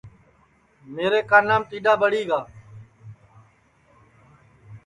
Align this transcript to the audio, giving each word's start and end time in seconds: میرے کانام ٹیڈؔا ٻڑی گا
میرے 0.93 1.19
کانام 1.29 1.61
ٹیڈؔا 1.69 1.93
ٻڑی 2.01 2.21
گا 2.29 2.39